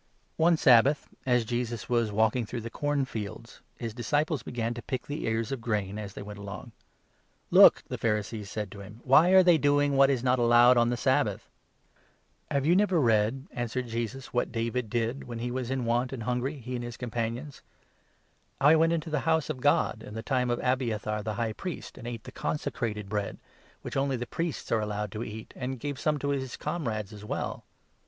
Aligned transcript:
One 0.35 0.57
Sabbath, 0.57 1.07
as 1.27 1.45
Jesus 1.45 1.87
was 1.87 2.11
walking 2.11 2.43
through 2.43 2.61
the 2.61 2.71
corn 2.71 3.05
23 3.05 3.21
fields, 3.21 3.61
his 3.77 3.93
disciples 3.93 4.41
began 4.41 4.73
to 4.73 4.81
pick 4.81 5.05
the 5.05 5.25
ears 5.27 5.51
of 5.51 5.61
wheat 5.63 5.95
as 5.99 6.15
they 6.15 6.23
went 6.23 6.39
along." 6.39 6.71
Look!" 7.51 7.83
the 7.87 7.99
Pharisees 7.99 8.49
said 8.49 8.71
to 8.71 8.79
him," 8.79 9.01
why 9.03 9.29
are 9.29 9.43
they 9.43 9.59
doing 9.59 9.91
24 9.91 9.97
what 9.99 10.09
is 10.09 10.23
not 10.23 10.39
allowed 10.39 10.75
on 10.75 10.89
the 10.89 10.97
Sabbath?"" 10.97 11.47
Have 12.49 12.65
you 12.65 12.75
never 12.75 12.99
read," 12.99 13.45
answered 13.51 13.89
Jesus," 13.89 14.33
what 14.33 14.51
David 14.51 14.89
did 14.89 15.09
25 15.21 15.27
when 15.27 15.37
he 15.37 15.51
was 15.51 15.69
in 15.69 15.85
want 15.85 16.11
and 16.11 16.23
hungry, 16.23 16.57
he 16.57 16.73
and 16.73 16.83
his 16.83 16.97
companions— 16.97 17.61
how 18.59 18.69
he 18.71 18.75
went 18.75 18.93
into 18.93 19.11
the 19.11 19.19
House 19.19 19.51
of 19.51 19.61
God, 19.61 20.01
in 20.01 20.15
the 20.15 20.23
time 20.23 20.49
of 20.49 20.57
Abiathar 20.63 21.21
26 21.21 21.25
the 21.25 21.33
High 21.43 21.53
Priest, 21.53 21.99
and 21.99 22.07
ate 22.07 22.23
'the 22.23 22.31
consecrated 22.31 23.07
bread,' 23.07 23.37
which 23.83 23.95
only 23.95 24.17
the 24.17 24.25
priests 24.25 24.71
are 24.71 24.79
allowed 24.81 25.11
to 25.11 25.23
eat, 25.23 25.53
and 25.55 25.79
gave 25.79 25.99
some 25.99 26.17
to 26.17 26.29
his 26.29 26.57
comrades 26.57 27.13
as 27.13 27.23
well 27.23 27.63